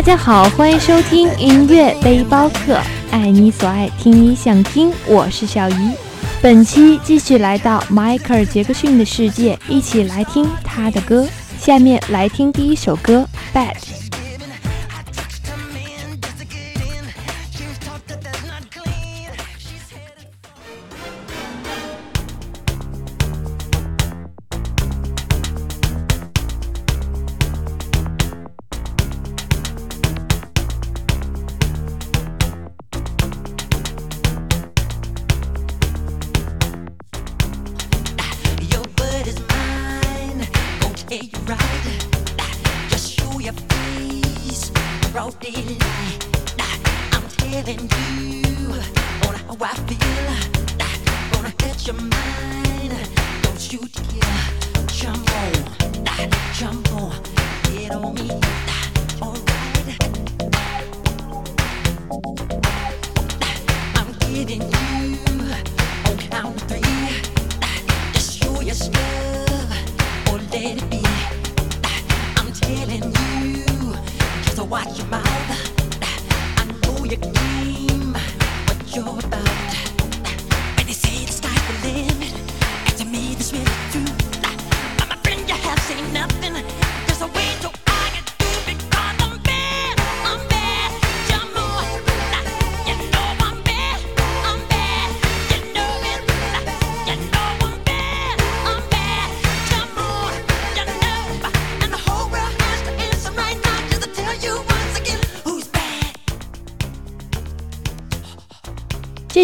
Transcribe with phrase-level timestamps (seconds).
[0.00, 5.90] 大家好，欢迎收听音乐背包客，爱你所爱，听你想听，我是小姨。
[6.40, 11.28] 本期继续来到迈克尔·杰克逊的世界，一起来听他的歌。
[11.58, 13.74] 下面来听第一首歌《Bad》。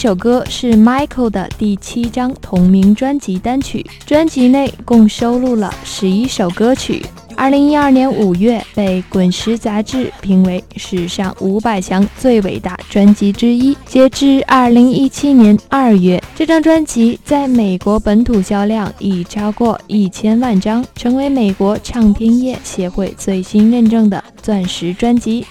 [0.00, 7.04] 首歌是 Michael 的第七张同名专辑单曲，专辑内共收录了十一首歌曲。
[7.36, 13.76] 二零一二年五月，被《滚石》杂志评为史上五百强最伟大专辑之一。
[13.84, 25.44] 截至二零一七年二月，这张专辑在美国本土销量已超过一千万张，成为美国唱片业协会最新认证的钻石专辑。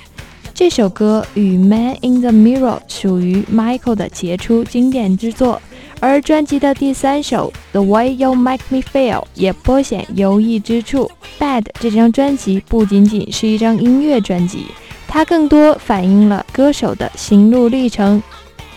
[0.59, 5.61] 这首歌与《Man in the Mirror》属于 Michael 的杰出经典之作，
[6.01, 11.09] 而专辑的第三首《The Way You Make Me Feel》也颇显优异之处。
[11.41, 14.65] 《Bad》这张专辑不仅仅是一张音乐专辑，
[15.07, 18.21] 它更多反映了歌手的心路历程。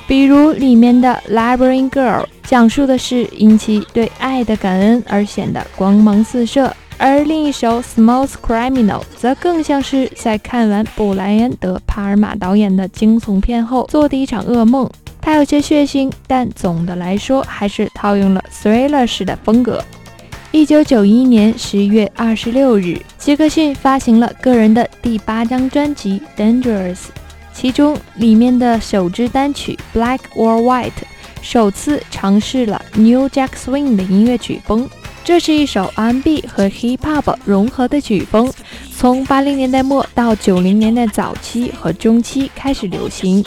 [0.06, 6.72] 比如里面的《Labyrinth Girl》讲述的是因其对爱的感恩而显得光芒四射。
[7.02, 14.88] 而另一首《Smooth Criminal》则更像是在看完布莱恩·德帕尔玛导演的惊悚片后做的一场噩梦。
[15.20, 19.82] 它有些血腥，但总的来说还是套用了 thriller 式的风格。
[20.52, 26.94] 一九九一年十一月二十六日，杰克逊发行了个人的第八张专辑《Dangerous》，
[27.52, 30.90] 其中里面的首支单曲《Black or White》
[31.42, 34.88] 首次尝试了 New Jack Swing 的音乐曲风。
[35.24, 38.52] 这是一首 R&B 和 Hip Hop 融合的曲风，
[38.96, 43.44] 从八零年代末到九零年代早期和中期开始流行。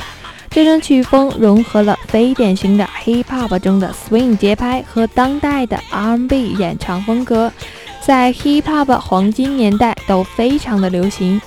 [0.49, 7.51] 这种曲风融合了非典型的 Hip Hop 中的 Swing 节拍和当代的 R&B 演唱风格，
[8.01, 11.41] 在 Hip Hop 黄金年代都非常的流行。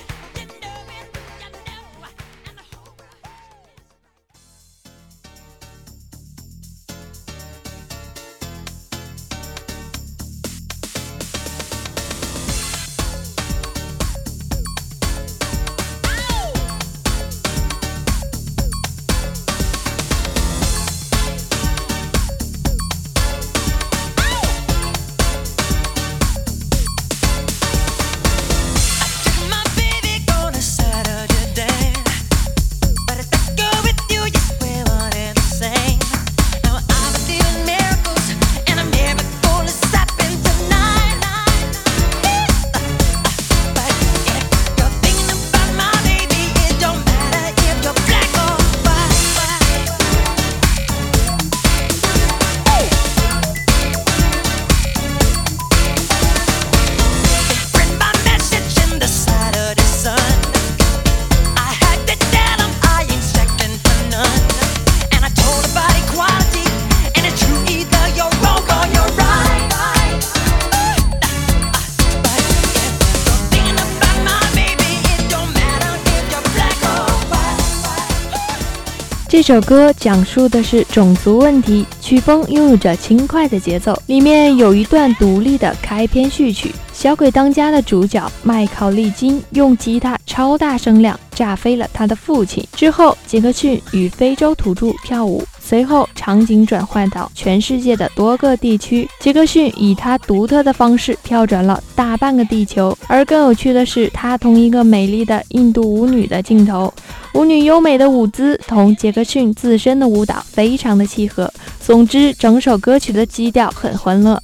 [79.39, 92.61] 这首歌讲述的是种族问题，曲风拥有着轻快的节奏，里面有一段独立的开篇序曲，小鬼当家的主角麦考利金用吉他超大声量炸飞了他的父亲。
[92.73, 95.41] 之后，杰克逊与非洲土著跳舞。
[95.69, 102.97] 随后，场景转换到全世界的多个地区，杰克逊以他独特的方式跳转了大半个地球。
[103.07, 106.91] 而更有趣的是，他同一个美丽的印度舞女的镜头，
[107.35, 111.53] 舞女优美的舞姿同杰克逊自身的舞蹈非常的契合。
[111.79, 114.41] 总之，整首歌曲的基调很欢乐。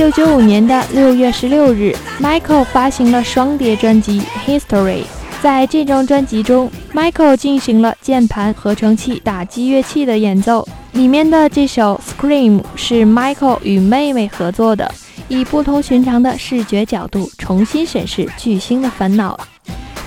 [0.00, 5.02] 一九九五年的六月十六日，Michael 发行了双碟专辑《History》。
[5.42, 10.66] 在这张专辑中，Michael 进行了键盘、合成器、打击乐器的演奏。
[10.92, 14.90] 里面的这首《Scream》是 Michael 与妹妹合作的，
[15.28, 19.38] 以不同寻常的视觉角度重新审视巨星的烦恼。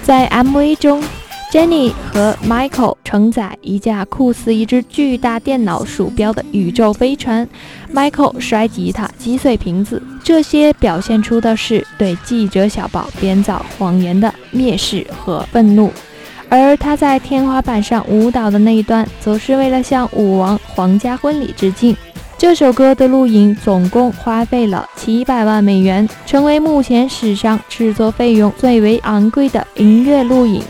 [0.02, 1.04] 在 MV 中。
[1.54, 7.48] Jenny 和 Michael 承载一架酷似一只巨大电脑鼠标的宇宙飞船
[7.94, 15.92] ，Michael 摔吉他击碎瓶子，这些表现出的是对记者小宝编造谎言的蔑视和愤怒。
[16.50, 21.96] 而他在天花板上舞蹈的那一段，则是为了向舞王皇家婚礼致敬。
[22.36, 30.64] 这首歌的录影总共花费了七百万美元，成为目前史上制作费用最为昂贵的音乐录影。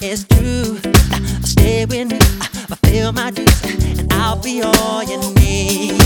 [0.00, 0.78] it's true.
[1.12, 2.18] I Stay with me,
[2.70, 3.62] I feel my dreams,
[4.00, 6.00] and I'll be all you need.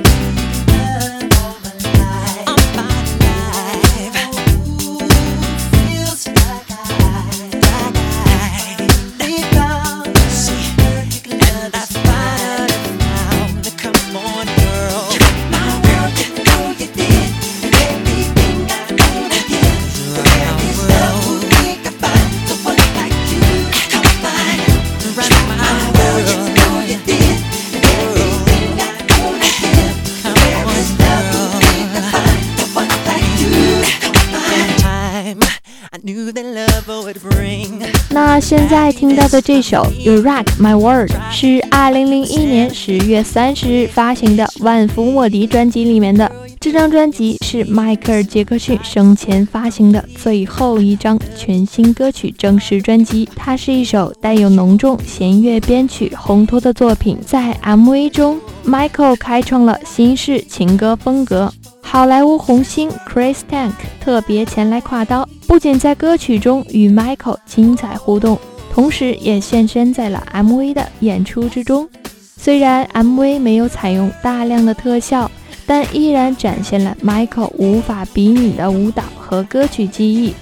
[38.44, 46.30] 现在听到的这首《You Rock My World》是2001年10月30日发行的万福莫迪专辑里面的。
[46.60, 53.26] 这张专辑是迈克尔·杰克逊生前发行的最后一张全新歌曲正式专辑。
[53.34, 57.16] 它是一首带有浓重弦乐编曲烘托的作品。
[57.24, 61.50] 在 MV 中，Michael 开创了新式情歌风格。
[61.94, 63.70] 好莱坞红星 Chris Tank
[64.00, 68.36] 特别前来挎刀，不仅在歌曲中与 Michael 精彩互动，
[68.72, 71.88] 同时也现身在了 MV 的演出之中。
[72.36, 75.30] 虽然 MV 没有采用大量的特效，
[75.66, 80.34] 但依然展现了 Michael 无法比拟的舞蹈和歌曲技艺。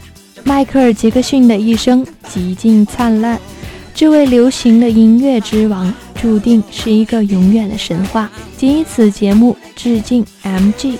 [0.45, 3.39] 迈克尔·杰克逊的一生极尽灿烂，
[3.95, 8.31] 这位流行的音乐之王注定是一个永远的神话。
[8.57, 10.97] 仅以此节目致敬 MG。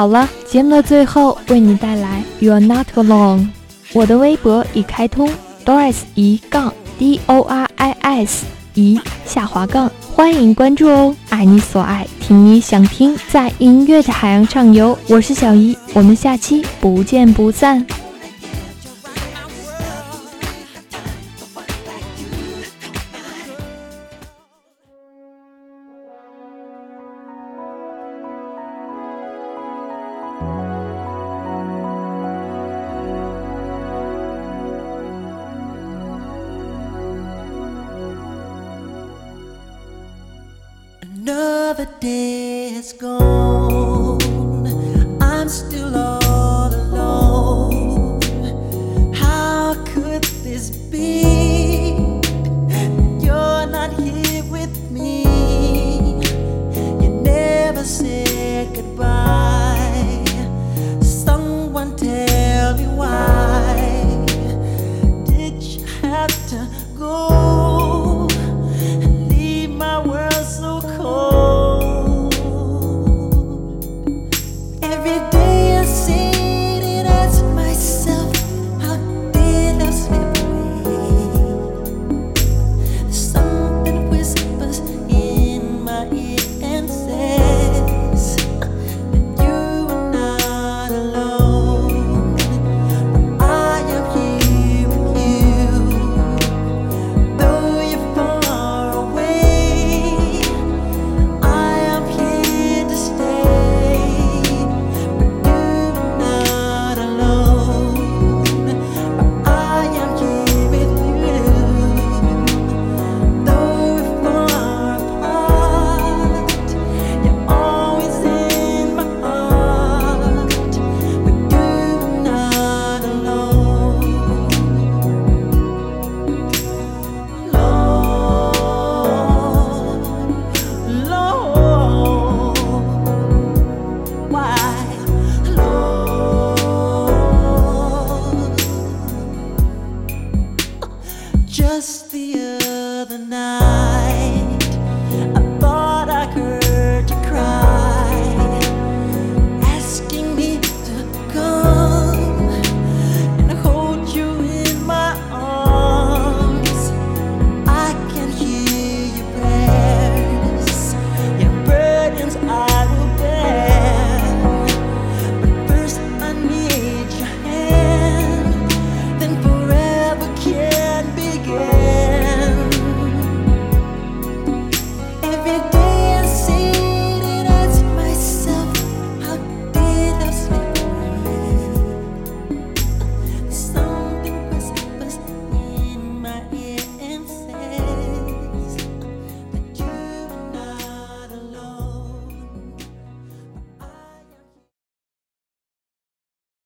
[0.00, 3.48] 好了，节目的最后为你带来 You're Not Alone。
[3.92, 5.28] 我的微博已开通
[5.62, 11.14] ，Doris 一杠 D O R I S 一下滑杠，欢迎关注哦。
[11.28, 14.98] 爱你所爱，听你想听，在音乐的海洋畅游。
[15.06, 17.86] 我是小姨，我们下期不见不散。